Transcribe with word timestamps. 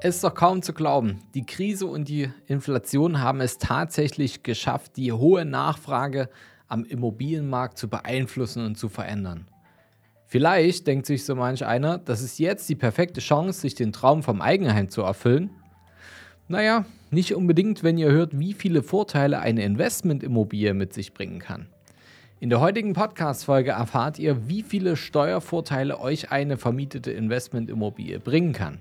Es 0.00 0.14
ist 0.14 0.24
doch 0.24 0.34
kaum 0.34 0.62
zu 0.62 0.74
glauben. 0.74 1.18
Die 1.34 1.44
Krise 1.44 1.86
und 1.86 2.08
die 2.08 2.30
Inflation 2.46 3.20
haben 3.20 3.40
es 3.40 3.58
tatsächlich 3.58 4.44
geschafft, 4.44 4.96
die 4.96 5.12
hohe 5.12 5.44
Nachfrage 5.44 6.28
am 6.68 6.84
Immobilienmarkt 6.84 7.76
zu 7.76 7.88
beeinflussen 7.88 8.64
und 8.64 8.78
zu 8.78 8.88
verändern. 8.88 9.48
Vielleicht 10.26 10.86
denkt 10.86 11.06
sich 11.06 11.24
so 11.24 11.34
manch 11.34 11.66
einer, 11.66 11.98
das 11.98 12.22
ist 12.22 12.38
jetzt 12.38 12.68
die 12.68 12.76
perfekte 12.76 13.20
Chance, 13.20 13.60
sich 13.60 13.74
den 13.74 13.92
Traum 13.92 14.22
vom 14.22 14.40
Eigenheim 14.40 14.88
zu 14.88 15.02
erfüllen. 15.02 15.50
Naja, 16.46 16.84
nicht 17.10 17.34
unbedingt, 17.34 17.82
wenn 17.82 17.98
ihr 17.98 18.12
hört, 18.12 18.38
wie 18.38 18.52
viele 18.52 18.84
Vorteile 18.84 19.40
eine 19.40 19.64
Investmentimmobilie 19.64 20.74
mit 20.74 20.92
sich 20.92 21.12
bringen 21.12 21.40
kann. 21.40 21.66
In 22.38 22.50
der 22.50 22.60
heutigen 22.60 22.92
Podcast-Folge 22.92 23.72
erfahrt 23.72 24.20
ihr, 24.20 24.48
wie 24.48 24.62
viele 24.62 24.94
Steuervorteile 24.94 25.98
euch 25.98 26.30
eine 26.30 26.56
vermietete 26.56 27.10
Investmentimmobilie 27.10 28.20
bringen 28.20 28.52
kann. 28.52 28.80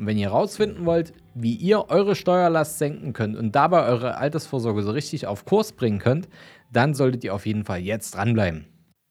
Und 0.00 0.06
wenn 0.06 0.16
ihr 0.16 0.30
herausfinden 0.30 0.86
wollt, 0.86 1.12
wie 1.34 1.52
ihr 1.52 1.90
eure 1.90 2.14
Steuerlast 2.14 2.78
senken 2.78 3.12
könnt 3.12 3.36
und 3.36 3.54
dabei 3.54 3.84
eure 3.84 4.16
Altersvorsorge 4.16 4.82
so 4.82 4.92
richtig 4.92 5.26
auf 5.26 5.44
Kurs 5.44 5.72
bringen 5.72 5.98
könnt, 5.98 6.26
dann 6.72 6.94
solltet 6.94 7.22
ihr 7.22 7.34
auf 7.34 7.44
jeden 7.44 7.64
Fall 7.66 7.80
jetzt 7.80 8.12
dranbleiben. 8.12 8.64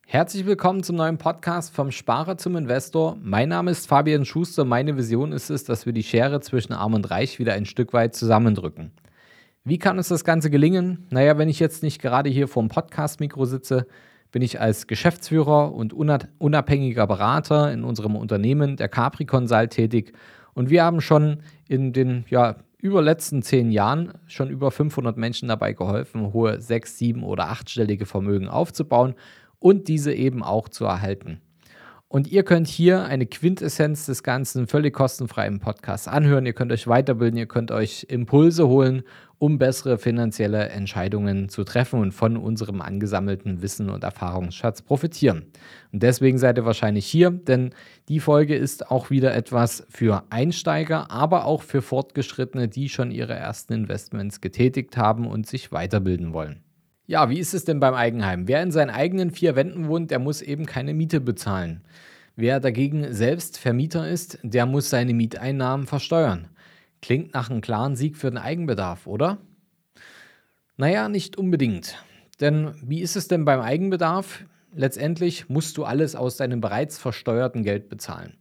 Herzlich 0.07 0.47
willkommen 0.47 0.81
zum 0.81 0.95
neuen 0.95 1.19
Podcast 1.19 1.75
vom 1.75 1.91
Sparer 1.91 2.39
zum 2.39 2.55
Investor. 2.55 3.15
Mein 3.21 3.49
Name 3.49 3.69
ist 3.69 3.87
Fabian 3.87 4.25
Schuster. 4.25 4.65
Meine 4.65 4.97
Vision 4.97 5.31
ist 5.31 5.51
es, 5.51 5.63
dass 5.63 5.85
wir 5.85 5.93
die 5.93 6.01
Schere 6.01 6.41
zwischen 6.41 6.73
Arm 6.73 6.95
und 6.95 7.11
Reich 7.11 7.37
wieder 7.37 7.53
ein 7.53 7.67
Stück 7.67 7.93
weit 7.93 8.15
zusammendrücken. 8.15 8.91
Wie 9.63 9.77
kann 9.77 9.99
uns 9.99 10.07
das 10.07 10.23
Ganze 10.23 10.49
gelingen? 10.49 11.05
Naja, 11.11 11.37
wenn 11.37 11.49
ich 11.49 11.59
jetzt 11.59 11.83
nicht 11.83 12.01
gerade 12.01 12.31
hier 12.31 12.47
vor 12.47 12.63
dem 12.63 12.69
Podcast-Mikro 12.69 13.45
sitze, 13.45 13.85
bin 14.31 14.41
ich 14.41 14.59
als 14.59 14.87
Geschäftsführer 14.87 15.71
und 15.71 15.93
unabhängiger 15.93 17.05
Berater 17.05 17.71
in 17.71 17.83
unserem 17.83 18.15
Unternehmen, 18.15 18.75
der 18.75 18.89
Capri 18.89 19.25
Consult, 19.25 19.69
tätig 19.69 20.13
und 20.59 20.69
wir 20.69 20.83
haben 20.83 20.99
schon 20.99 21.37
in 21.69 21.93
den 21.93 22.25
ja, 22.29 22.57
überletzten 22.79 23.41
zehn 23.41 23.71
Jahren 23.71 24.11
schon 24.27 24.49
über 24.49 24.71
500 24.71 25.15
Menschen 25.15 25.47
dabei 25.47 25.71
geholfen, 25.71 26.33
hohe 26.33 26.59
sechs-, 26.59 26.97
sieben- 26.97 27.23
oder 27.23 27.47
achtstellige 27.47 28.05
Vermögen 28.05 28.49
aufzubauen 28.49 29.15
und 29.59 29.87
diese 29.87 30.13
eben 30.13 30.43
auch 30.43 30.67
zu 30.67 30.83
erhalten. 30.83 31.39
Und 32.11 32.27
ihr 32.27 32.41
könnt 32.41 32.67
hier 32.67 33.05
eine 33.05 33.27
Quintessenz 33.27 34.07
des 34.07 34.23
Ganzen 34.23 34.65
völlig 34.65 34.95
kostenfrei 34.95 35.45
im 35.45 35.59
Podcast 35.59 36.07
anhören. 36.07 36.47
Ihr 36.47 36.53
könnt 36.53 36.71
euch 36.71 36.87
weiterbilden, 36.87 37.37
ihr 37.37 37.45
könnt 37.45 37.69
euch 37.69 38.07
Impulse 38.09 38.67
holen, 38.67 39.03
um 39.37 39.59
bessere 39.59 39.99
finanzielle 39.99 40.69
Entscheidungen 40.69 41.49
zu 41.49 41.63
treffen 41.63 41.99
und 41.99 42.11
von 42.11 42.35
unserem 42.35 42.81
angesammelten 42.81 43.61
Wissen 43.61 43.91
und 43.91 44.03
Erfahrungsschatz 44.03 44.81
profitieren. 44.81 45.45
Und 45.93 46.01
deswegen 46.01 46.39
seid 46.39 46.57
ihr 46.57 46.65
wahrscheinlich 46.65 47.05
hier, 47.05 47.29
denn 47.29 47.75
die 48.07 48.19
Folge 48.19 48.55
ist 48.55 48.89
auch 48.89 49.11
wieder 49.11 49.35
etwas 49.35 49.85
für 49.87 50.23
Einsteiger, 50.31 51.11
aber 51.11 51.45
auch 51.45 51.61
für 51.61 51.83
Fortgeschrittene, 51.83 52.67
die 52.67 52.89
schon 52.89 53.11
ihre 53.11 53.35
ersten 53.35 53.73
Investments 53.73 54.41
getätigt 54.41 54.97
haben 54.97 55.27
und 55.27 55.45
sich 55.45 55.71
weiterbilden 55.71 56.33
wollen. 56.33 56.63
Ja, 57.09 57.27
wie 57.31 57.39
ist 57.39 57.55
es 57.55 57.65
denn 57.65 57.79
beim 57.79 57.95
Eigenheim? 57.95 58.47
Wer 58.47 58.61
in 58.61 58.69
seinen 58.69 58.91
eigenen 58.91 59.31
vier 59.31 59.55
Wänden 59.55 59.87
wohnt, 59.87 60.11
der 60.11 60.19
muss 60.19 60.43
eben 60.43 60.67
keine 60.67 60.93
Miete 60.93 61.19
bezahlen. 61.19 61.81
Wer 62.35 62.59
dagegen 62.59 63.15
selbst 63.15 63.57
Vermieter 63.57 64.07
ist, 64.07 64.37
der 64.43 64.67
muss 64.67 64.91
seine 64.91 65.15
Mieteinnahmen 65.15 65.87
versteuern. 65.87 66.49
Klingt 67.01 67.33
nach 67.33 67.49
einem 67.49 67.61
klaren 67.61 67.95
Sieg 67.95 68.15
für 68.15 68.29
den 68.29 68.37
Eigenbedarf, 68.37 69.07
oder? 69.07 69.39
Naja, 70.77 71.09
nicht 71.09 71.35
unbedingt. 71.35 71.95
Denn 72.41 72.75
wie 72.83 73.01
ist 73.01 73.15
es 73.15 73.27
denn 73.27 73.43
beim 73.43 73.59
Eigenbedarf? 73.61 74.45
Letztendlich 74.75 75.49
musst 75.49 75.79
du 75.79 75.85
alles 75.85 76.15
aus 76.15 76.37
deinem 76.37 76.61
bereits 76.61 76.99
versteuerten 76.99 77.63
Geld 77.63 77.89
bezahlen. 77.89 78.37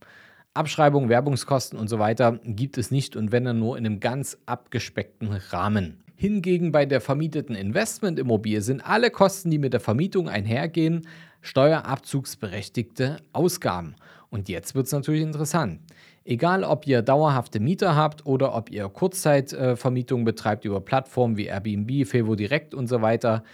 Abschreibung, 0.52 1.08
Werbungskosten 1.08 1.78
und 1.78 1.88
so 1.88 1.98
weiter 1.98 2.38
gibt 2.44 2.76
es 2.76 2.90
nicht 2.90 3.16
und 3.16 3.32
wenn 3.32 3.46
dann 3.46 3.60
nur 3.60 3.78
in 3.78 3.86
einem 3.86 3.98
ganz 3.98 4.36
abgespeckten 4.44 5.32
Rahmen. 5.32 6.04
Hingegen 6.20 6.72
bei 6.72 6.84
der 6.84 7.00
vermieteten 7.00 7.54
Investmentimmobilie 7.54 8.60
sind 8.60 8.80
alle 8.80 9.12
Kosten, 9.12 9.52
die 9.52 9.58
mit 9.58 9.72
der 9.72 9.78
Vermietung 9.78 10.28
einhergehen, 10.28 11.06
steuerabzugsberechtigte 11.42 13.18
Ausgaben. 13.32 13.94
Und 14.28 14.48
jetzt 14.48 14.74
wird 14.74 14.86
es 14.86 14.92
natürlich 14.92 15.22
interessant. 15.22 15.78
Egal, 16.24 16.64
ob 16.64 16.88
ihr 16.88 17.02
dauerhafte 17.02 17.60
Mieter 17.60 17.94
habt 17.94 18.26
oder 18.26 18.52
ob 18.56 18.68
ihr 18.68 18.88
Kurzzeitvermietung 18.88 20.24
betreibt 20.24 20.64
über 20.64 20.80
Plattformen 20.80 21.36
wie 21.36 21.46
Airbnb, 21.46 22.04
Fevo 22.04 22.34
Direct 22.34 22.74
und 22.74 22.88
so 22.88 23.00
weiter, 23.00 23.44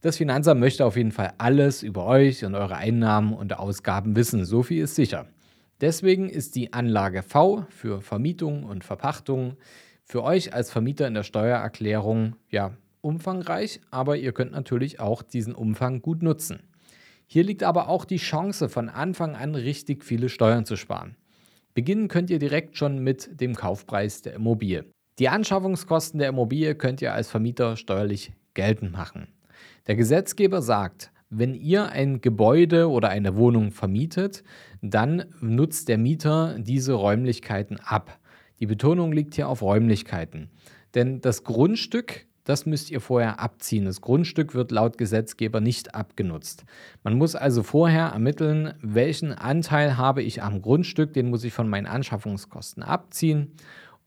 das 0.00 0.16
Finanzamt 0.16 0.60
möchte 0.60 0.86
auf 0.86 0.96
jeden 0.96 1.12
Fall 1.12 1.34
alles 1.36 1.82
über 1.82 2.06
euch 2.06 2.46
und 2.46 2.54
eure 2.54 2.76
Einnahmen 2.76 3.34
und 3.34 3.58
Ausgaben 3.58 4.16
wissen. 4.16 4.46
So 4.46 4.62
viel 4.62 4.84
ist 4.84 4.94
sicher. 4.94 5.26
Deswegen 5.82 6.30
ist 6.30 6.54
die 6.56 6.72
Anlage 6.72 7.22
V 7.22 7.66
für 7.68 8.00
Vermietung 8.00 8.64
und 8.64 8.84
Verpachtung 8.84 9.58
für 10.04 10.22
euch 10.22 10.54
als 10.54 10.70
Vermieter 10.70 11.06
in 11.06 11.14
der 11.14 11.22
Steuererklärung 11.22 12.36
ja 12.50 12.72
umfangreich, 13.00 13.80
aber 13.90 14.16
ihr 14.16 14.32
könnt 14.32 14.52
natürlich 14.52 15.00
auch 15.00 15.22
diesen 15.22 15.54
Umfang 15.54 16.00
gut 16.00 16.22
nutzen. 16.22 16.60
Hier 17.26 17.42
liegt 17.42 17.62
aber 17.62 17.88
auch 17.88 18.04
die 18.04 18.16
Chance, 18.18 18.68
von 18.68 18.88
Anfang 18.88 19.34
an 19.34 19.54
richtig 19.54 20.04
viele 20.04 20.28
Steuern 20.28 20.64
zu 20.64 20.76
sparen. 20.76 21.16
Beginnen 21.74 22.08
könnt 22.08 22.30
ihr 22.30 22.38
direkt 22.38 22.76
schon 22.76 23.02
mit 23.02 23.40
dem 23.40 23.54
Kaufpreis 23.54 24.22
der 24.22 24.34
Immobilie. 24.34 24.84
Die 25.18 25.28
Anschaffungskosten 25.28 26.18
der 26.18 26.28
Immobilie 26.28 26.74
könnt 26.74 27.02
ihr 27.02 27.12
als 27.12 27.28
Vermieter 27.28 27.76
steuerlich 27.76 28.32
geltend 28.54 28.92
machen. 28.92 29.28
Der 29.86 29.96
Gesetzgeber 29.96 30.62
sagt, 30.62 31.10
wenn 31.30 31.54
ihr 31.54 31.88
ein 31.88 32.20
Gebäude 32.20 32.88
oder 32.88 33.08
eine 33.08 33.36
Wohnung 33.36 33.72
vermietet, 33.72 34.44
dann 34.82 35.24
nutzt 35.40 35.88
der 35.88 35.98
Mieter 35.98 36.56
diese 36.58 36.92
Räumlichkeiten 36.92 37.80
ab. 37.80 38.18
Die 38.60 38.66
Betonung 38.66 39.12
liegt 39.12 39.34
hier 39.34 39.48
auf 39.48 39.62
Räumlichkeiten. 39.62 40.50
Denn 40.94 41.20
das 41.20 41.44
Grundstück, 41.44 42.26
das 42.44 42.66
müsst 42.66 42.90
ihr 42.90 43.00
vorher 43.00 43.40
abziehen. 43.40 43.84
Das 43.84 44.00
Grundstück 44.00 44.54
wird 44.54 44.70
laut 44.70 44.98
Gesetzgeber 44.98 45.60
nicht 45.60 45.94
abgenutzt. 45.94 46.64
Man 47.02 47.14
muss 47.14 47.34
also 47.34 47.62
vorher 47.62 48.08
ermitteln, 48.08 48.74
welchen 48.80 49.32
Anteil 49.32 49.96
habe 49.96 50.22
ich 50.22 50.42
am 50.42 50.62
Grundstück, 50.62 51.12
den 51.14 51.30
muss 51.30 51.44
ich 51.44 51.52
von 51.52 51.68
meinen 51.68 51.86
Anschaffungskosten 51.86 52.82
abziehen 52.82 53.52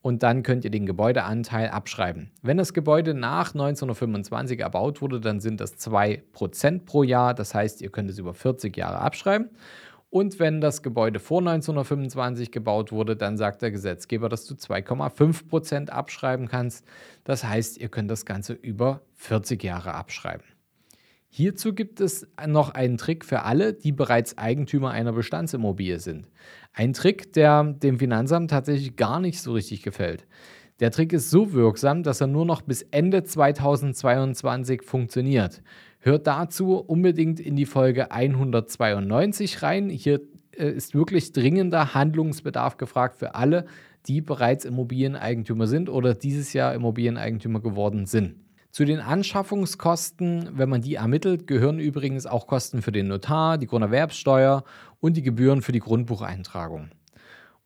und 0.00 0.22
dann 0.22 0.42
könnt 0.42 0.64
ihr 0.64 0.70
den 0.70 0.86
Gebäudeanteil 0.86 1.68
abschreiben. 1.70 2.30
Wenn 2.42 2.56
das 2.56 2.72
Gebäude 2.72 3.14
nach 3.14 3.48
1925 3.48 4.60
erbaut 4.60 5.02
wurde, 5.02 5.20
dann 5.20 5.40
sind 5.40 5.60
das 5.60 5.76
2% 5.78 6.84
pro 6.84 7.02
Jahr. 7.02 7.34
Das 7.34 7.54
heißt, 7.54 7.82
ihr 7.82 7.90
könnt 7.90 8.08
es 8.08 8.18
über 8.18 8.34
40 8.34 8.76
Jahre 8.76 9.00
abschreiben. 9.00 9.50
Und 10.10 10.38
wenn 10.38 10.60
das 10.62 10.82
Gebäude 10.82 11.20
vor 11.20 11.40
1925 11.40 12.50
gebaut 12.50 12.92
wurde, 12.92 13.14
dann 13.14 13.36
sagt 13.36 13.60
der 13.60 13.70
Gesetzgeber, 13.70 14.28
dass 14.30 14.46
du 14.46 14.54
2,5 14.54 15.48
Prozent 15.48 15.90
abschreiben 15.90 16.48
kannst. 16.48 16.86
Das 17.24 17.44
heißt, 17.44 17.76
ihr 17.76 17.88
könnt 17.88 18.10
das 18.10 18.24
Ganze 18.24 18.54
über 18.54 19.02
40 19.16 19.62
Jahre 19.62 19.92
abschreiben. 19.94 20.46
Hierzu 21.30 21.74
gibt 21.74 22.00
es 22.00 22.26
noch 22.46 22.70
einen 22.70 22.96
Trick 22.96 23.22
für 23.22 23.42
alle, 23.42 23.74
die 23.74 23.92
bereits 23.92 24.38
Eigentümer 24.38 24.92
einer 24.92 25.12
Bestandsimmobilie 25.12 26.00
sind. 26.00 26.26
Ein 26.72 26.94
Trick, 26.94 27.34
der 27.34 27.64
dem 27.64 27.98
Finanzamt 27.98 28.50
tatsächlich 28.50 28.96
gar 28.96 29.20
nicht 29.20 29.42
so 29.42 29.52
richtig 29.52 29.82
gefällt. 29.82 30.26
Der 30.80 30.92
Trick 30.92 31.12
ist 31.12 31.30
so 31.30 31.52
wirksam, 31.52 32.04
dass 32.04 32.20
er 32.20 32.28
nur 32.28 32.44
noch 32.44 32.62
bis 32.62 32.82
Ende 32.82 33.24
2022 33.24 34.82
funktioniert. 34.82 35.60
Hört 35.98 36.28
dazu 36.28 36.76
unbedingt 36.76 37.40
in 37.40 37.56
die 37.56 37.66
Folge 37.66 38.12
192 38.12 39.62
rein. 39.62 39.90
Hier 39.90 40.20
äh, 40.56 40.70
ist 40.70 40.94
wirklich 40.94 41.32
dringender 41.32 41.94
Handlungsbedarf 41.94 42.76
gefragt 42.76 43.16
für 43.16 43.34
alle, 43.34 43.66
die 44.06 44.20
bereits 44.20 44.64
Immobilieneigentümer 44.64 45.66
sind 45.66 45.90
oder 45.90 46.14
dieses 46.14 46.52
Jahr 46.52 46.74
Immobilieneigentümer 46.74 47.60
geworden 47.60 48.06
sind. 48.06 48.36
Zu 48.70 48.84
den 48.84 49.00
Anschaffungskosten, 49.00 50.50
wenn 50.52 50.68
man 50.68 50.82
die 50.82 50.94
ermittelt, 50.94 51.48
gehören 51.48 51.80
übrigens 51.80 52.26
auch 52.26 52.46
Kosten 52.46 52.82
für 52.82 52.92
den 52.92 53.08
Notar, 53.08 53.58
die 53.58 53.66
Grunderwerbsteuer 53.66 54.62
und 55.00 55.16
die 55.16 55.22
Gebühren 55.22 55.62
für 55.62 55.72
die 55.72 55.80
Grundbucheintragung. 55.80 56.90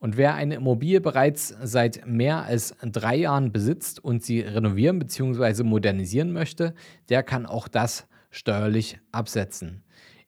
Und 0.02 0.16
wer 0.16 0.34
eine 0.34 0.56
Immobilie 0.56 1.00
bereits 1.00 1.54
seit 1.62 2.08
mehr 2.08 2.42
als 2.42 2.74
drei 2.82 3.14
Jahren 3.14 3.52
besitzt 3.52 4.04
und 4.04 4.24
sie 4.24 4.40
renovieren 4.40 4.98
bzw. 4.98 5.62
modernisieren 5.62 6.32
möchte, 6.32 6.74
der 7.08 7.22
kann 7.22 7.46
auch 7.46 7.68
das 7.68 8.08
steuerlich 8.32 8.98
absetzen. 9.12 9.84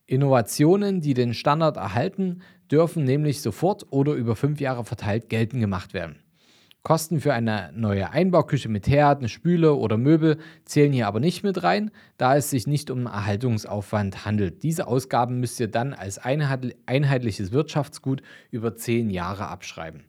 Innovationen, 0.06 1.00
die 1.00 1.12
den 1.12 1.34
Standard 1.34 1.76
erhalten, 1.76 2.42
dürfen 2.70 3.02
nämlich 3.02 3.42
sofort 3.42 3.84
oder 3.90 4.12
über 4.12 4.36
fünf 4.36 4.60
Jahre 4.60 4.84
verteilt 4.84 5.28
geltend 5.28 5.60
gemacht 5.60 5.92
werden. 5.92 6.20
Kosten 6.84 7.18
für 7.18 7.32
eine 7.32 7.72
neue 7.74 8.10
Einbauküche 8.10 8.68
mit 8.68 8.86
Herd, 8.86 9.20
eine 9.20 9.30
Spüle 9.30 9.72
oder 9.72 9.96
Möbel 9.96 10.36
zählen 10.66 10.92
hier 10.92 11.06
aber 11.06 11.18
nicht 11.18 11.42
mit 11.42 11.62
rein, 11.62 11.90
da 12.18 12.36
es 12.36 12.50
sich 12.50 12.66
nicht 12.66 12.90
um 12.90 13.06
Erhaltungsaufwand 13.06 14.26
handelt. 14.26 14.62
Diese 14.62 14.86
Ausgaben 14.86 15.40
müsst 15.40 15.58
ihr 15.60 15.68
dann 15.68 15.94
als 15.94 16.18
einheitliches 16.18 17.52
Wirtschaftsgut 17.52 18.20
über 18.50 18.76
zehn 18.76 19.08
Jahre 19.08 19.48
abschreiben. 19.48 20.04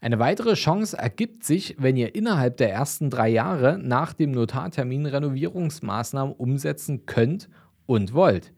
Eine 0.00 0.18
weitere 0.18 0.54
Chance 0.54 0.96
ergibt 0.96 1.44
sich, 1.44 1.76
wenn 1.78 1.98
ihr 1.98 2.14
innerhalb 2.14 2.56
der 2.56 2.72
ersten 2.72 3.10
drei 3.10 3.28
Jahre 3.28 3.78
nach 3.78 4.14
dem 4.14 4.30
Notartermin 4.30 5.04
Renovierungsmaßnahmen 5.04 6.34
umsetzen 6.34 7.04
könnt 7.04 7.50
und 7.84 8.14
wollt. 8.14 8.54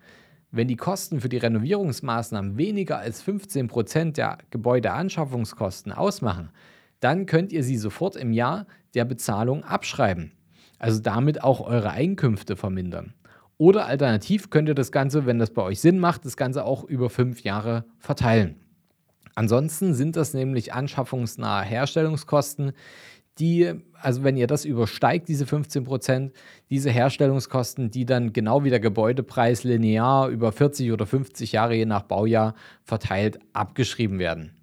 Wenn 0.53 0.69
die 0.69 0.77
Kosten 0.77 1.21
für 1.21 1.29
die 1.29 1.39
Renovierungsmaßnahmen 1.39 2.57
weniger 2.57 2.99
als 2.99 3.25
15% 3.27 4.13
der 4.13 4.39
Gebäudeanschaffungskosten 4.51 5.91
ausmachen, 5.91 6.51
dann 7.03 7.27
könnt 7.27 7.53
ihr 7.53 7.65
sie 7.65 7.77
sofort 7.77 8.17
im 8.17 8.33
Jahr 8.33 8.67
der 8.95 9.05
Bezahlung 9.05 9.65
abschreiben. 9.65 10.33
Also 10.79 11.01
damit 11.01 11.43
auch 11.43 11.61
eure 11.61 11.91
Einkünfte 11.91 12.57
vermindern. 12.57 13.15
Oder 13.59 13.87
alternativ 13.87 14.51
könnt 14.51 14.69
ihr 14.69 14.75
das 14.75 14.93
Ganze, 14.93 15.27
wenn 15.27 15.39
das 15.39 15.51
bei 15.51 15.63
euch 15.63 15.81
Sinn 15.81 15.99
macht, 15.99 16.25
das 16.25 16.37
Ganze 16.37 16.65
auch 16.65 16.85
über 16.85 17.11
fünf 17.11 17.43
Jahre 17.43 17.85
verteilen. 17.99 18.57
Ansonsten 19.35 19.95
sind 19.95 20.17
das 20.17 20.35
nämlich 20.35 20.75
anschaffungsnahe 20.75 21.65
Herstellungskosten, 21.65 22.73
die, 23.39 23.73
also 23.95 24.25
wenn 24.25 24.37
ihr 24.37 24.47
das 24.47 24.65
übersteigt, 24.65 25.29
diese 25.29 25.47
15 25.47 25.85
Prozent, 25.85 26.33
diese 26.71 26.91
Herstellungskosten, 26.91 27.91
die 27.91 28.05
dann 28.05 28.33
genau 28.33 28.63
wie 28.63 28.71
der 28.71 28.81
Gebäudepreis 28.81 29.65
linear 29.65 30.29
über 30.29 30.53
40 30.53 30.93
oder 30.93 31.07
50 31.07 31.53
Jahre 31.53 31.75
je 31.75 31.87
nach 31.87 32.03
Baujahr 32.03 32.55
verteilt 32.85 33.39
abgeschrieben 33.55 34.19
werden. 34.19 34.62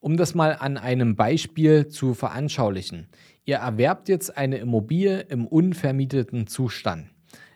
Um 0.00 0.16
das 0.16 0.34
mal 0.34 0.56
an 0.58 0.78
einem 0.78 1.14
Beispiel 1.14 1.88
zu 1.88 2.14
veranschaulichen. 2.14 3.08
Ihr 3.44 3.56
erwerbt 3.56 4.08
jetzt 4.08 4.34
eine 4.34 4.56
Immobilie 4.56 5.20
im 5.20 5.46
unvermieteten 5.46 6.46
Zustand. 6.46 7.10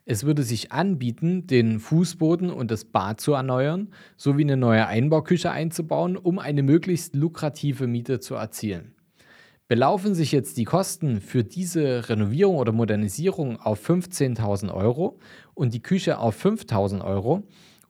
Es 0.04 0.24
würde 0.24 0.42
sich 0.42 0.70
anbieten, 0.70 1.46
den 1.46 1.80
Fußboden 1.80 2.50
und 2.50 2.70
das 2.70 2.84
Bad 2.84 3.22
zu 3.22 3.32
erneuern, 3.32 3.88
sowie 4.18 4.42
eine 4.42 4.58
neue 4.58 4.86
Einbauküche 4.86 5.50
einzubauen, 5.50 6.18
um 6.18 6.38
eine 6.38 6.62
möglichst 6.62 7.14
lukrative 7.14 7.86
Miete 7.86 8.20
zu 8.20 8.34
erzielen. 8.34 8.94
Belaufen 9.66 10.14
sich 10.14 10.30
jetzt 10.30 10.58
die 10.58 10.64
Kosten 10.64 11.22
für 11.22 11.42
diese 11.42 12.10
Renovierung 12.10 12.56
oder 12.56 12.72
Modernisierung 12.72 13.58
auf 13.58 13.88
15.000 13.88 14.70
Euro 14.74 15.18
und 15.54 15.72
die 15.72 15.82
Küche 15.82 16.18
auf 16.18 16.44
5.000 16.44 17.02
Euro 17.02 17.44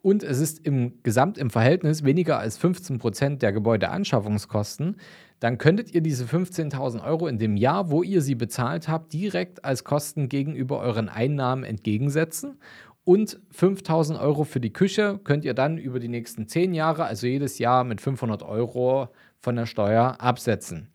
und 0.04 0.22
es 0.22 0.38
ist 0.38 0.66
im 0.66 1.02
Gesamt 1.02 1.38
im 1.38 1.48
Verhältnis 1.48 2.04
weniger 2.04 2.38
als 2.38 2.58
15 2.58 2.98
Prozent 2.98 3.40
der 3.40 3.54
Gebäudeanschaffungskosten, 3.54 4.96
dann 5.40 5.56
könntet 5.56 5.94
ihr 5.94 6.02
diese 6.02 6.26
15.000 6.26 7.02
Euro 7.02 7.26
in 7.26 7.38
dem 7.38 7.56
Jahr, 7.56 7.90
wo 7.90 8.02
ihr 8.02 8.20
sie 8.20 8.34
bezahlt 8.34 8.86
habt, 8.86 9.14
direkt 9.14 9.64
als 9.64 9.82
Kosten 9.82 10.28
gegenüber 10.28 10.80
euren 10.80 11.08
Einnahmen 11.08 11.64
entgegensetzen. 11.64 12.58
Und 13.04 13.40
5000 13.52 14.20
Euro 14.20 14.44
für 14.44 14.60
die 14.60 14.74
Küche 14.74 15.18
könnt 15.24 15.46
ihr 15.46 15.54
dann 15.54 15.78
über 15.78 16.00
die 16.00 16.08
nächsten 16.08 16.48
10 16.48 16.74
Jahre, 16.74 17.06
also 17.06 17.26
jedes 17.26 17.58
Jahr 17.58 17.82
mit 17.82 18.02
500 18.02 18.42
Euro 18.42 19.08
von 19.40 19.56
der 19.56 19.64
Steuer 19.64 20.20
absetzen. 20.20 20.90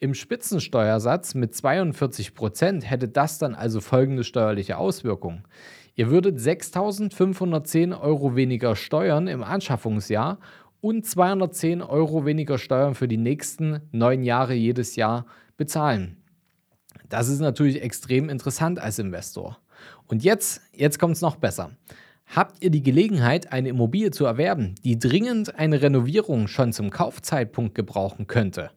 Im 0.00 0.14
Spitzensteuersatz 0.14 1.36
mit 1.36 1.54
42 1.54 2.34
Prozent 2.34 2.90
hätte 2.90 3.06
das 3.06 3.38
dann 3.38 3.54
also 3.54 3.80
folgende 3.80 4.24
steuerliche 4.24 4.78
Auswirkungen. 4.78 5.44
Ihr 5.94 6.10
würdet 6.10 6.38
6.510 6.38 8.00
Euro 8.00 8.34
weniger 8.34 8.76
Steuern 8.76 9.28
im 9.28 9.42
Anschaffungsjahr 9.42 10.38
und 10.80 11.04
210 11.04 11.82
Euro 11.82 12.24
weniger 12.24 12.56
Steuern 12.56 12.94
für 12.94 13.08
die 13.08 13.18
nächsten 13.18 13.80
neun 13.92 14.22
Jahre 14.22 14.54
jedes 14.54 14.96
Jahr 14.96 15.26
bezahlen. 15.58 16.16
Das 17.08 17.28
ist 17.28 17.40
natürlich 17.40 17.82
extrem 17.82 18.30
interessant 18.30 18.78
als 18.78 18.98
Investor. 18.98 19.58
Und 20.06 20.24
jetzt, 20.24 20.62
jetzt 20.74 20.98
kommt 20.98 21.16
es 21.16 21.20
noch 21.20 21.36
besser. 21.36 21.72
Habt 22.26 22.62
ihr 22.62 22.70
die 22.70 22.82
Gelegenheit, 22.82 23.52
eine 23.52 23.68
Immobilie 23.68 24.10
zu 24.10 24.24
erwerben, 24.24 24.74
die 24.84 24.98
dringend 24.98 25.56
eine 25.56 25.82
Renovierung 25.82 26.48
schon 26.48 26.72
zum 26.72 26.88
Kaufzeitpunkt 26.88 27.74
gebrauchen 27.74 28.26
könnte? 28.26 28.70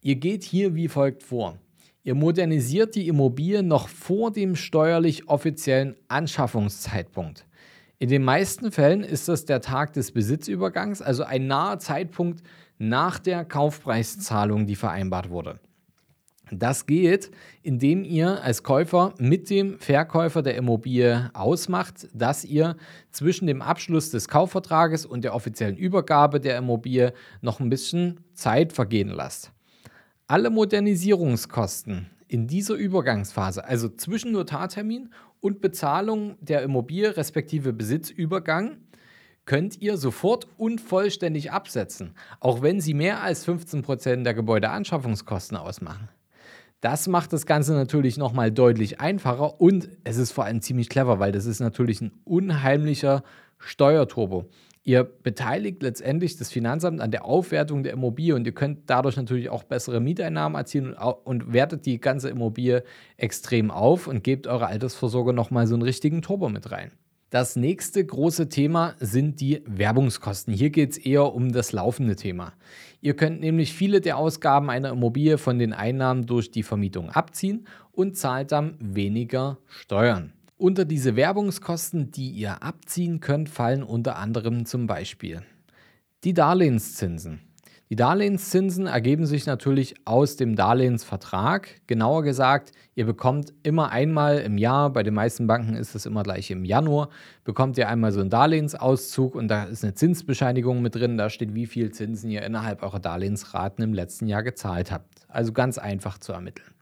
Ihr 0.00 0.16
geht 0.16 0.42
hier 0.42 0.74
wie 0.74 0.88
folgt 0.88 1.22
vor. 1.22 1.58
Ihr 2.04 2.14
modernisiert 2.14 2.94
die 2.94 3.06
Immobilie 3.06 3.62
noch 3.62 3.88
vor 3.88 4.32
dem 4.32 4.56
steuerlich 4.56 5.28
offiziellen 5.28 5.94
Anschaffungszeitpunkt. 6.08 7.46
In 7.98 8.08
den 8.08 8.24
meisten 8.24 8.72
Fällen 8.72 9.04
ist 9.04 9.28
das 9.28 9.44
der 9.44 9.60
Tag 9.60 9.92
des 9.92 10.10
Besitzübergangs, 10.10 11.02
also 11.02 11.22
ein 11.22 11.46
naher 11.46 11.78
Zeitpunkt 11.78 12.42
nach 12.78 13.20
der 13.20 13.44
Kaufpreiszahlung, 13.44 14.66
die 14.66 14.74
vereinbart 14.74 15.30
wurde. 15.30 15.60
Das 16.54 16.84
geht, 16.84 17.30
indem 17.62 18.04
ihr 18.04 18.42
als 18.44 18.62
Käufer 18.62 19.14
mit 19.18 19.48
dem 19.48 19.78
Verkäufer 19.78 20.42
der 20.42 20.54
Immobilie 20.56 21.30
ausmacht, 21.32 22.08
dass 22.12 22.44
ihr 22.44 22.76
zwischen 23.10 23.46
dem 23.46 23.62
Abschluss 23.62 24.10
des 24.10 24.28
Kaufvertrages 24.28 25.06
und 25.06 25.24
der 25.24 25.34
offiziellen 25.34 25.78
Übergabe 25.78 26.40
der 26.40 26.58
Immobilie 26.58 27.14
noch 27.40 27.58
ein 27.58 27.70
bisschen 27.70 28.20
Zeit 28.34 28.74
vergehen 28.74 29.08
lasst. 29.08 29.50
Alle 30.26 30.50
Modernisierungskosten 30.50 32.10
in 32.28 32.46
dieser 32.48 32.74
Übergangsphase, 32.74 33.64
also 33.64 33.88
zwischen 33.88 34.32
Notartermin 34.32 35.08
und 35.40 35.62
Bezahlung 35.62 36.36
der 36.42 36.62
Immobilie 36.62 37.16
respektive 37.16 37.72
Besitzübergang, 37.72 38.76
könnt 39.46 39.80
ihr 39.80 39.96
sofort 39.96 40.48
und 40.58 40.82
vollständig 40.82 41.50
absetzen, 41.50 42.14
auch 42.40 42.60
wenn 42.60 42.82
sie 42.82 42.92
mehr 42.92 43.22
als 43.22 43.48
15% 43.48 44.22
der 44.22 44.34
Gebäudeanschaffungskosten 44.34 45.56
ausmachen. 45.56 46.10
Das 46.82 47.06
macht 47.06 47.32
das 47.32 47.46
Ganze 47.46 47.74
natürlich 47.74 48.18
nochmal 48.18 48.50
deutlich 48.50 48.98
einfacher 48.98 49.60
und 49.60 49.88
es 50.02 50.16
ist 50.16 50.32
vor 50.32 50.44
allem 50.44 50.60
ziemlich 50.60 50.88
clever, 50.88 51.20
weil 51.20 51.30
das 51.30 51.46
ist 51.46 51.60
natürlich 51.60 52.00
ein 52.00 52.10
unheimlicher 52.24 53.22
Steuerturbo. 53.58 54.46
Ihr 54.82 55.04
beteiligt 55.04 55.80
letztendlich 55.80 56.38
das 56.38 56.50
Finanzamt 56.50 57.00
an 57.00 57.12
der 57.12 57.24
Aufwertung 57.24 57.84
der 57.84 57.92
Immobilie 57.92 58.34
und 58.34 58.44
ihr 58.48 58.52
könnt 58.52 58.90
dadurch 58.90 59.16
natürlich 59.16 59.48
auch 59.48 59.62
bessere 59.62 60.00
Mieteinnahmen 60.00 60.58
erzielen 60.58 60.94
und, 60.94 61.52
wertet 61.52 61.86
die 61.86 62.00
ganze 62.00 62.30
Immobilie 62.30 62.82
extrem 63.16 63.70
auf 63.70 64.08
und 64.08 64.24
gebt 64.24 64.48
eurer 64.48 64.66
Altersvorsorge 64.66 65.32
nochmal 65.32 65.68
so 65.68 65.76
einen 65.76 65.84
richtigen 65.84 66.20
Turbo 66.20 66.48
mit 66.48 66.72
rein. 66.72 66.90
Das 67.32 67.56
nächste 67.56 68.04
große 68.04 68.50
Thema 68.50 68.94
sind 69.00 69.40
die 69.40 69.62
Werbungskosten. 69.64 70.52
Hier 70.52 70.68
geht 70.68 70.90
es 70.90 70.98
eher 70.98 71.32
um 71.32 71.50
das 71.50 71.72
laufende 71.72 72.14
Thema. 72.14 72.52
Ihr 73.00 73.16
könnt 73.16 73.40
nämlich 73.40 73.72
viele 73.72 74.02
der 74.02 74.18
Ausgaben 74.18 74.68
einer 74.68 74.90
Immobilie 74.90 75.38
von 75.38 75.58
den 75.58 75.72
Einnahmen 75.72 76.26
durch 76.26 76.50
die 76.50 76.62
Vermietung 76.62 77.08
abziehen 77.08 77.66
und 77.90 78.18
zahlt 78.18 78.52
dann 78.52 78.76
weniger 78.80 79.56
Steuern. 79.66 80.34
Unter 80.58 80.84
diese 80.84 81.16
Werbungskosten, 81.16 82.10
die 82.10 82.28
ihr 82.32 82.62
abziehen 82.62 83.20
könnt, 83.20 83.48
fallen 83.48 83.82
unter 83.82 84.16
anderem 84.16 84.66
zum 84.66 84.86
Beispiel 84.86 85.40
die 86.24 86.34
Darlehenszinsen. 86.34 87.40
Die 87.92 87.96
Darlehenszinsen 87.96 88.86
ergeben 88.86 89.26
sich 89.26 89.44
natürlich 89.44 89.96
aus 90.06 90.36
dem 90.36 90.56
Darlehensvertrag. 90.56 91.82
Genauer 91.86 92.22
gesagt, 92.22 92.72
ihr 92.94 93.04
bekommt 93.04 93.52
immer 93.64 93.90
einmal 93.90 94.38
im 94.38 94.56
Jahr, 94.56 94.88
bei 94.88 95.02
den 95.02 95.12
meisten 95.12 95.46
Banken 95.46 95.74
ist 95.74 95.94
es 95.94 96.06
immer 96.06 96.22
gleich 96.22 96.50
im 96.50 96.64
Januar, 96.64 97.10
bekommt 97.44 97.76
ihr 97.76 97.90
einmal 97.90 98.10
so 98.10 98.20
einen 98.20 98.30
Darlehensauszug 98.30 99.34
und 99.34 99.48
da 99.48 99.64
ist 99.64 99.84
eine 99.84 99.92
Zinsbescheinigung 99.92 100.80
mit 100.80 100.94
drin. 100.94 101.18
Da 101.18 101.28
steht, 101.28 101.54
wie 101.54 101.66
viel 101.66 101.90
Zinsen 101.90 102.30
ihr 102.30 102.40
innerhalb 102.44 102.82
eurer 102.82 102.98
Darlehensraten 102.98 103.84
im 103.84 103.92
letzten 103.92 104.26
Jahr 104.26 104.42
gezahlt 104.42 104.90
habt. 104.90 105.26
Also 105.28 105.52
ganz 105.52 105.76
einfach 105.76 106.16
zu 106.16 106.32
ermitteln. 106.32 106.72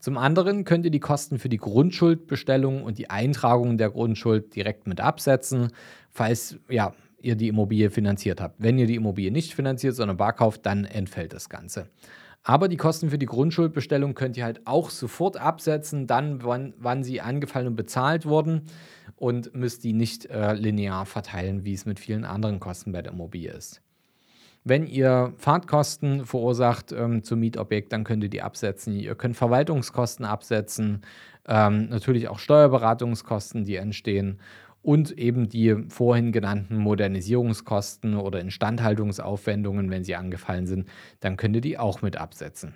Zum 0.00 0.18
anderen 0.18 0.64
könnt 0.64 0.84
ihr 0.84 0.90
die 0.90 0.98
Kosten 0.98 1.38
für 1.38 1.50
die 1.50 1.58
Grundschuldbestellung 1.58 2.82
und 2.82 2.98
die 2.98 3.10
Eintragung 3.10 3.78
der 3.78 3.90
Grundschuld 3.90 4.56
direkt 4.56 4.88
mit 4.88 5.00
absetzen, 5.00 5.68
falls 6.10 6.58
ja, 6.68 6.94
ihr 7.22 7.36
die 7.36 7.48
Immobilie 7.48 7.90
finanziert 7.90 8.40
habt. 8.40 8.56
Wenn 8.58 8.78
ihr 8.78 8.86
die 8.86 8.96
Immobilie 8.96 9.30
nicht 9.30 9.54
finanziert, 9.54 9.94
sondern 9.94 10.16
bar 10.16 10.32
kauft, 10.32 10.66
dann 10.66 10.84
entfällt 10.84 11.32
das 11.32 11.48
Ganze. 11.48 11.88
Aber 12.44 12.68
die 12.68 12.76
Kosten 12.76 13.10
für 13.10 13.18
die 13.18 13.26
Grundschuldbestellung 13.26 14.14
könnt 14.14 14.36
ihr 14.36 14.44
halt 14.44 14.66
auch 14.66 14.90
sofort 14.90 15.36
absetzen, 15.36 16.06
dann, 16.06 16.42
wann, 16.42 16.74
wann 16.78 17.04
sie 17.04 17.20
angefallen 17.20 17.68
und 17.68 17.76
bezahlt 17.76 18.26
wurden 18.26 18.62
und 19.16 19.54
müsst 19.54 19.84
die 19.84 19.92
nicht 19.92 20.26
äh, 20.26 20.54
linear 20.54 21.06
verteilen, 21.06 21.64
wie 21.64 21.74
es 21.74 21.86
mit 21.86 22.00
vielen 22.00 22.24
anderen 22.24 22.58
Kosten 22.58 22.90
bei 22.90 23.02
der 23.02 23.12
Immobilie 23.12 23.52
ist. 23.52 23.80
Wenn 24.64 24.86
ihr 24.86 25.34
Fahrtkosten 25.38 26.24
verursacht 26.24 26.92
ähm, 26.92 27.22
zum 27.24 27.40
Mietobjekt, 27.40 27.92
dann 27.92 28.04
könnt 28.04 28.22
ihr 28.22 28.30
die 28.30 28.42
absetzen. 28.42 28.94
Ihr 28.94 29.14
könnt 29.16 29.36
Verwaltungskosten 29.36 30.24
absetzen, 30.24 31.02
ähm, 31.48 31.88
natürlich 31.88 32.28
auch 32.28 32.38
Steuerberatungskosten, 32.38 33.64
die 33.64 33.76
entstehen 33.76 34.38
und 34.82 35.12
eben 35.12 35.48
die 35.48 35.76
vorhin 35.88 36.32
genannten 36.32 36.76
Modernisierungskosten 36.76 38.16
oder 38.16 38.40
Instandhaltungsaufwendungen, 38.40 39.90
wenn 39.90 40.04
sie 40.04 40.16
angefallen 40.16 40.66
sind, 40.66 40.88
dann 41.20 41.36
könnt 41.36 41.54
ihr 41.56 41.62
die 41.62 41.78
auch 41.78 42.02
mit 42.02 42.16
absetzen. 42.16 42.74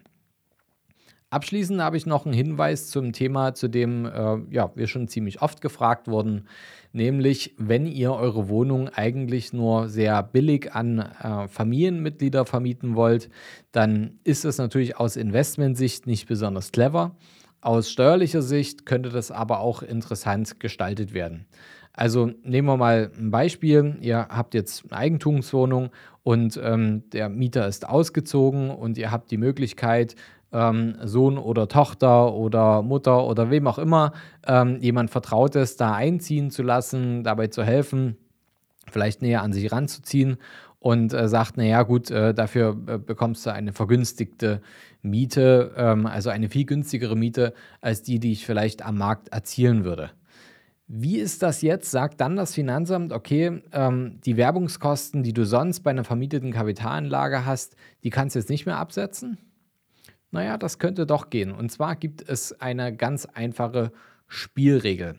Abschließend 1.29 1.81
habe 1.81 1.97
ich 1.97 2.07
noch 2.07 2.25
einen 2.25 2.35
Hinweis 2.35 2.89
zum 2.89 3.13
Thema, 3.13 3.53
zu 3.53 3.67
dem 3.67 4.07
äh, 4.07 4.39
ja, 4.51 4.71
wir 4.77 4.87
schon 4.87 5.09
ziemlich 5.09 5.43
oft 5.43 5.61
gefragt 5.61 6.07
wurden, 6.07 6.47
nämlich 6.93 7.55
wenn 7.59 7.87
ihr 7.87 8.13
eure 8.13 8.49
Wohnung 8.49 8.89
eigentlich 8.89 9.53
nur 9.53 9.89
sehr 9.89 10.23
billig 10.23 10.73
an 10.73 11.01
äh, 11.01 11.49
Familienmitglieder 11.49 12.47
vermieten 12.47 12.95
wollt, 12.95 13.29
dann 13.73 14.21
ist 14.23 14.45
das 14.45 14.59
natürlich 14.59 14.99
aus 14.99 15.17
Investmentsicht 15.17 16.07
nicht 16.07 16.29
besonders 16.29 16.71
clever. 16.71 17.17
Aus 17.61 17.91
steuerlicher 17.91 18.43
Sicht 18.43 18.87
könnte 18.87 19.09
das 19.09 19.33
aber 19.33 19.59
auch 19.59 19.83
interessant 19.83 20.61
gestaltet 20.61 21.13
werden. 21.13 21.47
Also 21.97 22.31
nehmen 22.45 22.69
wir 22.69 22.76
mal 22.76 23.11
ein 23.19 23.31
Beispiel. 23.31 23.97
Ihr 24.00 24.29
habt 24.29 24.55
jetzt 24.55 24.85
eine 24.85 25.00
Eigentumswohnung 25.00 25.91
und 26.23 26.61
ähm, 26.62 27.09
der 27.11 27.31
Mieter 27.31 27.67
ist 27.67 27.88
ausgezogen 27.88 28.71
und 28.71 28.99
ihr 28.99 29.11
habt 29.11 29.31
die 29.31 29.38
Möglichkeit, 29.38 30.15
ähm, 30.53 30.97
Sohn 31.03 31.38
oder 31.38 31.69
Tochter 31.69 32.35
oder 32.35 32.83
Mutter 32.83 33.25
oder 33.25 33.50
wem 33.50 33.67
auch 33.67 33.79
immer, 33.79 34.12
ähm, 34.47 34.79
jemand 34.81 35.11
Vertrautes 35.11 35.76
da 35.76 35.95
einziehen 35.95 36.50
zu 36.50 36.62
lassen, 36.62 37.25
dabei 37.25 37.49
zu 37.49 37.65
helfen, 37.65 38.17
vielleicht 38.91 39.23
näher 39.23 39.43
an 39.43 39.53
sich 39.53 39.73
ranzuziehen 39.73 40.37
und 40.79 41.12
äh, 41.15 41.29
sagt, 41.29 41.57
naja 41.57 41.83
gut, 41.83 42.11
äh, 42.11 42.35
dafür 42.35 42.76
äh, 42.87 42.99
bekommst 42.99 43.47
du 43.47 43.53
eine 43.53 43.73
vergünstigte 43.73 44.61
Miete, 45.03 45.73
ähm, 45.76 46.07
also 46.07 46.31
eine 46.31 46.49
viel 46.49 46.67
günstigere 46.67 47.17
Miete 47.17 47.55
als 47.81 48.03
die, 48.03 48.21
die 48.21 48.33
ich 48.33 48.47
vielleicht 48.47 48.85
am 48.85 48.99
Markt 48.99 49.29
erzielen 49.29 49.85
würde. 49.85 50.11
Wie 50.88 51.19
ist 51.19 51.43
das 51.43 51.62
jetzt? 51.62 51.90
Sagt 51.90 52.21
dann 52.21 52.37
das 52.37 52.55
Finanzamt, 52.55 53.12
okay, 53.12 53.61
ähm, 53.73 54.21
die 54.25 54.37
Werbungskosten, 54.37 55.25
die 55.25 55.33
du 55.33 55.45
sonst 55.45 55.81
bei 55.81 55.90
einer 55.90 56.05
vermieteten 56.05 56.52
Kapitalanlage 56.52 57.45
hast, 57.45 57.75
die 58.05 58.11
kannst 58.11 58.37
du 58.37 58.38
jetzt 58.38 58.50
nicht 58.50 58.66
mehr 58.66 58.76
absetzen? 58.76 59.38
Naja, 60.31 60.57
das 60.59 60.78
könnte 60.78 61.05
doch 61.07 61.31
gehen. 61.31 61.50
Und 61.50 61.73
zwar 61.73 61.97
gibt 61.97 62.28
es 62.28 62.61
eine 62.61 62.95
ganz 62.95 63.26
einfache 63.26 63.90
Spielregel. 64.28 65.19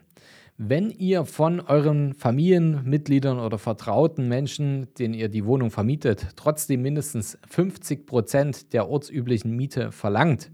Wenn 0.57 0.89
ihr 0.89 1.25
von 1.25 1.59
euren 1.59 2.13
Familienmitgliedern 2.13 3.37
oder 3.37 3.59
vertrauten 3.59 4.27
Menschen, 4.27 4.87
denen 4.95 5.13
ihr 5.13 5.29
die 5.29 5.45
Wohnung 5.45 5.69
vermietet, 5.69 6.27
trotzdem 6.35 6.81
mindestens 6.81 7.37
50 7.47 8.07
Prozent 8.07 8.73
der 8.73 8.89
ortsüblichen 8.89 9.55
Miete 9.55 9.91
verlangt, 9.91 10.49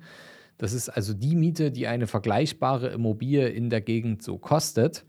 das 0.57 0.73
ist 0.73 0.89
also 0.89 1.13
die 1.13 1.35
Miete, 1.35 1.71
die 1.71 1.87
eine 1.87 2.07
vergleichbare 2.07 2.89
Immobilie 2.89 3.47
in 3.49 3.69
der 3.69 3.81
Gegend 3.81 4.23
so 4.23 4.37
kostet. 4.37 5.05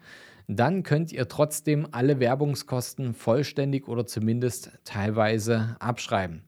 Dann 0.46 0.82
könnt 0.82 1.12
ihr 1.12 1.28
trotzdem 1.28 1.86
alle 1.92 2.20
Werbungskosten 2.20 3.14
vollständig 3.14 3.88
oder 3.88 4.06
zumindest 4.06 4.72
teilweise 4.84 5.76
abschreiben. 5.80 6.42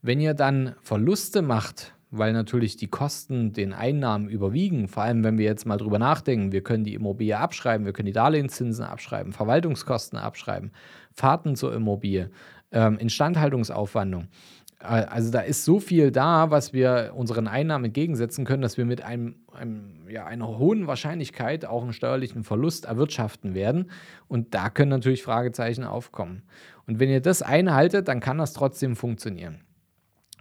Wenn 0.00 0.20
ihr 0.20 0.34
dann 0.34 0.74
Verluste 0.82 1.42
macht, 1.42 1.94
weil 2.10 2.32
natürlich 2.32 2.76
die 2.76 2.86
Kosten 2.86 3.52
den 3.52 3.72
Einnahmen 3.72 4.28
überwiegen, 4.28 4.88
vor 4.88 5.02
allem 5.02 5.24
wenn 5.24 5.38
wir 5.38 5.44
jetzt 5.44 5.66
mal 5.66 5.76
drüber 5.76 5.98
nachdenken, 5.98 6.52
wir 6.52 6.62
können 6.62 6.84
die 6.84 6.94
Immobilie 6.94 7.36
abschreiben, 7.36 7.84
wir 7.84 7.92
können 7.92 8.06
die 8.06 8.12
Darlehenszinsen 8.12 8.84
abschreiben, 8.84 9.32
Verwaltungskosten 9.32 10.18
abschreiben, 10.18 10.70
Fahrten 11.12 11.56
zur 11.56 11.74
Immobilie, 11.74 12.30
ähm, 12.72 12.98
Instandhaltungsaufwandung. 12.98 14.28
Äh, 14.80 14.86
also 14.86 15.30
da 15.30 15.40
ist 15.40 15.64
so 15.64 15.80
viel 15.80 16.10
da, 16.10 16.50
was 16.50 16.72
wir 16.72 17.12
unseren 17.14 17.48
Einnahmen 17.48 17.86
entgegensetzen 17.86 18.44
können, 18.44 18.62
dass 18.62 18.76
wir 18.76 18.84
mit 18.84 19.02
einem, 19.02 19.36
einem, 19.52 20.08
ja, 20.08 20.26
einer 20.26 20.58
hohen 20.58 20.86
Wahrscheinlichkeit 20.86 21.64
auch 21.64 21.82
einen 21.82 21.92
steuerlichen 21.92 22.44
Verlust 22.44 22.84
erwirtschaften 22.84 23.54
werden. 23.54 23.90
Und 24.28 24.54
da 24.54 24.70
können 24.70 24.90
natürlich 24.90 25.22
Fragezeichen 25.22 25.84
aufkommen. 25.84 26.42
Und 26.86 27.00
wenn 27.00 27.08
ihr 27.08 27.20
das 27.20 27.42
einhaltet, 27.42 28.08
dann 28.08 28.20
kann 28.20 28.38
das 28.38 28.52
trotzdem 28.52 28.96
funktionieren. 28.96 29.65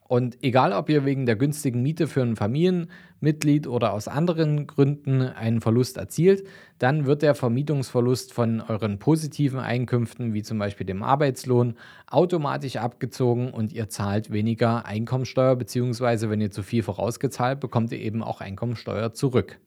Und 0.08 0.44
egal, 0.44 0.72
ob 0.72 0.90
ihr 0.90 1.04
wegen 1.04 1.26
der 1.26 1.36
günstigen 1.36 1.82
Miete 1.82 2.06
für 2.06 2.22
ein 2.22 2.36
Familienmitglied 2.36 3.66
oder 3.66 3.92
aus 3.92 4.08
anderen 4.08 4.68
Gründen 4.68 5.22
einen 5.24 5.62
Verlust 5.62 5.98
erzielt, 5.98 6.48
dann 6.78 7.08
wird 7.08 7.24
der 7.24 7.34
Vermietungsverlust 7.34 8.32
von 8.32 8.62
euren 8.62 9.00
positiven 9.00 9.60
Einkünften, 9.60 10.36
wie 10.36 10.44
zum 10.44 10.60
Beispiel 10.60 10.86
dem 10.86 11.02
Arbeitslohn, 11.02 11.74
automatisch 12.06 12.76
abgezogen 12.76 13.50
und 13.50 13.74
ihr 13.74 13.90
zahlt 13.90 14.32
weniger 14.32 14.86
Einkommensteuer, 14.86 15.56
beziehungsweise 15.56 16.30
wenn 16.30 16.42
ihr 16.42 16.52
zu 16.52 16.62
viel 16.62 16.84
vorausgezahlt, 16.84 17.60
bekommt 17.60 17.92
ihr 17.92 18.00
eben 18.00 18.22
auch 18.22 18.42
Einkommensteuer 18.42 19.14
zurück. 19.14 19.58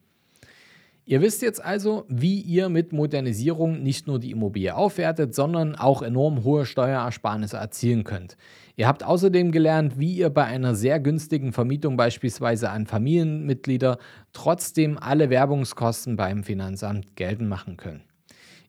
Ihr 1.08 1.22
wisst 1.22 1.40
jetzt 1.40 1.64
also, 1.64 2.04
wie 2.08 2.38
ihr 2.38 2.68
mit 2.68 2.92
Modernisierung 2.92 3.82
nicht 3.82 4.06
nur 4.06 4.18
die 4.18 4.30
Immobilie 4.30 4.76
aufwertet, 4.76 5.34
sondern 5.34 5.74
auch 5.74 6.02
enorm 6.02 6.44
hohe 6.44 6.66
Steuerersparnisse 6.66 7.56
erzielen 7.56 8.04
könnt. 8.04 8.36
Ihr 8.76 8.86
habt 8.86 9.02
außerdem 9.02 9.50
gelernt, 9.50 9.98
wie 9.98 10.12
ihr 10.12 10.28
bei 10.28 10.44
einer 10.44 10.74
sehr 10.74 11.00
günstigen 11.00 11.54
Vermietung 11.54 11.96
beispielsweise 11.96 12.68
an 12.68 12.84
Familienmitglieder 12.84 13.96
trotzdem 14.34 14.98
alle 14.98 15.30
Werbungskosten 15.30 16.16
beim 16.16 16.44
Finanzamt 16.44 17.16
geltend 17.16 17.48
machen 17.48 17.78
könnt. 17.78 18.02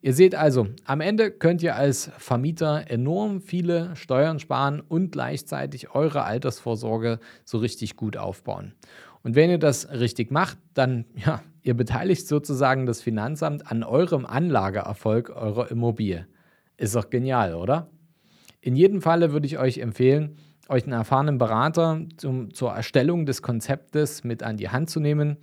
Ihr 0.01 0.13
seht 0.13 0.33
also, 0.33 0.67
am 0.85 1.01
Ende 1.01 1.31
könnt 1.31 1.61
ihr 1.61 1.75
als 1.75 2.09
Vermieter 2.19 2.85
enorm 2.87 3.41
viele 3.41 3.97
Steuern 3.97 4.39
sparen 4.39 4.79
und 4.79 5.11
gleichzeitig 5.11 5.93
eure 5.93 6.23
Altersvorsorge 6.23 7.19
so 7.43 7.57
richtig 7.57 7.97
gut 7.97 8.15
aufbauen. 8.15 8.75
Und 9.23 9.35
wenn 9.35 9.49
ihr 9.49 9.59
das 9.59 9.89
richtig 9.91 10.31
macht, 10.31 10.57
dann 10.73 11.03
ja, 11.17 11.43
Ihr 11.61 11.75
beteiligt 11.75 12.27
sozusagen 12.27 12.85
das 12.85 13.01
Finanzamt 13.01 13.69
an 13.69 13.83
eurem 13.83 14.25
Anlageerfolg 14.25 15.29
eurer 15.29 15.69
Immobilie. 15.71 16.27
Ist 16.77 16.95
doch 16.95 17.09
genial, 17.09 17.55
oder? 17.55 17.89
In 18.61 18.75
jedem 18.75 19.01
Falle 19.01 19.31
würde 19.31 19.45
ich 19.45 19.57
euch 19.57 19.79
empfehlen, 19.79 20.37
euch 20.69 20.83
einen 20.83 20.93
erfahrenen 20.93 21.37
Berater 21.37 22.01
zum, 22.17 22.53
zur 22.53 22.71
Erstellung 22.71 23.25
des 23.25 23.41
Konzeptes 23.41 24.23
mit 24.23 24.43
an 24.43 24.57
die 24.57 24.69
Hand 24.69 24.89
zu 24.89 24.99
nehmen. 24.99 25.37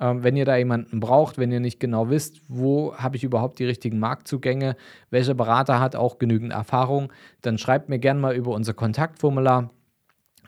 Ähm, 0.00 0.22
wenn 0.22 0.36
ihr 0.36 0.44
da 0.44 0.56
jemanden 0.56 1.00
braucht, 1.00 1.38
wenn 1.38 1.50
ihr 1.50 1.60
nicht 1.60 1.80
genau 1.80 2.08
wisst, 2.08 2.40
wo 2.48 2.94
habe 2.94 3.16
ich 3.16 3.24
überhaupt 3.24 3.58
die 3.58 3.64
richtigen 3.64 3.98
Marktzugänge, 3.98 4.76
welcher 5.10 5.34
Berater 5.34 5.80
hat 5.80 5.96
auch 5.96 6.18
genügend 6.18 6.52
Erfahrung, 6.52 7.12
dann 7.42 7.58
schreibt 7.58 7.88
mir 7.88 7.98
gerne 7.98 8.20
mal 8.20 8.34
über 8.34 8.52
unser 8.52 8.74
Kontaktformular. 8.74 9.70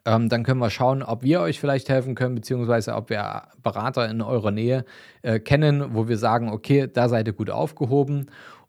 Ähm, 0.04 0.28
dann 0.28 0.44
können 0.44 0.60
wir 0.60 0.70
schauen, 0.70 1.02
ob 1.02 1.22
wir 1.22 1.40
euch 1.40 1.60
vielleicht 1.60 1.88
helfen 1.88 2.14
können, 2.14 2.34
beziehungsweise 2.34 2.94
ob 2.94 3.10
wir 3.10 3.42
Berater 3.62 4.08
in 4.08 4.22
eurer 4.22 4.50
Nähe 4.50 4.84
äh, 5.22 5.38
kennen, 5.40 5.94
wo 5.94 6.08
wir 6.08 6.18
sagen, 6.18 6.50
okay, 6.50 6.88
da 6.92 7.08
seid 7.08 7.26
ihr 7.26 7.32
gut 7.32 7.50
aufgehoben. 7.50 8.26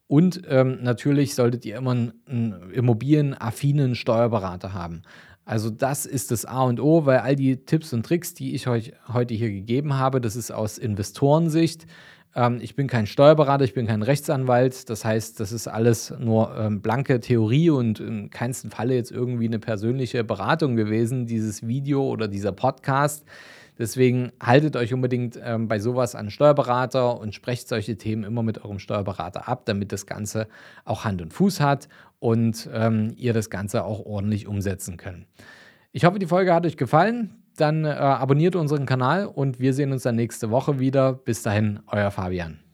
Und 0.08 0.42
ähm, 0.50 0.80
natürlich 0.82 1.36
solltet 1.36 1.66
ihr 1.66 1.78
immer 1.78 1.92
einen, 1.92 2.14
einen 2.28 2.72
immobilienaffinen 2.72 3.96
Steuerberater 3.96 4.74
haben. 4.74 5.04
Also 5.46 5.70
das 5.70 6.06
ist 6.06 6.32
das 6.32 6.46
A 6.46 6.64
und 6.64 6.80
O, 6.80 7.06
weil 7.06 7.20
all 7.20 7.36
die 7.36 7.66
Tipps 7.66 7.94
und 7.94 8.06
Tricks, 8.06 8.34
die 8.34 8.54
ich 8.54 8.68
euch 8.68 8.94
heute 9.12 9.34
hier 9.34 9.50
gegeben 9.50 9.96
habe, 9.96 10.22
das 10.22 10.36
ist 10.36 10.52
aus 10.52 10.78
Investorensicht. 10.78 11.88
Ähm, 12.36 12.60
ich 12.62 12.76
bin 12.76 12.88
kein 12.88 13.08
Steuerberater, 13.08 13.64
ich 13.64 13.74
bin 13.74 13.88
kein 13.88 14.04
Rechtsanwalt. 14.04 14.90
Das 14.90 15.06
heißt, 15.06 15.40
das 15.40 15.52
ist 15.52 15.68
alles 15.68 16.14
nur 16.20 16.56
ähm, 16.58 16.82
blanke 16.82 17.20
Theorie 17.20 17.70
und 17.70 18.00
in 18.00 18.30
keinem 18.30 18.54
Falle 18.54 18.96
jetzt 18.96 19.12
irgendwie 19.12 19.48
eine 19.48 19.60
persönliche 19.60 20.24
Beratung 20.24 20.76
gewesen, 20.76 21.26
dieses 21.26 21.68
Video 21.68 22.04
oder 22.04 22.28
dieser 22.28 22.52
Podcast. 22.52 23.26
Deswegen 23.78 24.32
haltet 24.42 24.76
euch 24.76 24.94
unbedingt 24.94 25.40
ähm, 25.44 25.68
bei 25.68 25.80
sowas 25.80 26.14
an 26.14 26.30
Steuerberater 26.30 27.20
und 27.20 27.34
sprecht 27.34 27.68
solche 27.68 27.98
Themen 27.98 28.24
immer 28.24 28.44
mit 28.44 28.64
eurem 28.64 28.80
Steuerberater 28.80 29.48
ab, 29.48 29.64
damit 29.66 29.92
das 29.92 30.06
Ganze 30.06 30.48
auch 30.86 31.04
Hand 31.04 31.22
und 31.22 31.34
Fuß 31.34 31.62
hat 31.62 31.88
und 32.20 32.70
ähm, 32.74 33.14
ihr 33.18 33.34
das 33.34 33.50
Ganze 33.50 33.84
auch 33.84 34.06
ordentlich 34.06 34.46
umsetzen 34.46 34.98
könnt. 34.98 35.26
Ich 35.94 36.06
hoffe, 36.06 36.20
die 36.20 36.28
Folge 36.28 36.54
hat 36.54 36.66
euch 36.66 36.78
gefallen 36.78 37.41
dann 37.62 37.86
äh, 37.86 37.90
abonniert 37.90 38.56
unseren 38.56 38.86
Kanal 38.86 39.26
und 39.26 39.60
wir 39.60 39.74
sehen 39.74 39.92
uns 39.92 40.04
dann 40.04 40.16
nächste 40.16 40.50
Woche 40.50 40.80
wieder. 40.80 41.14
Bis 41.14 41.44
dahin, 41.44 41.80
euer 41.88 42.12
Fabian. 42.12 42.71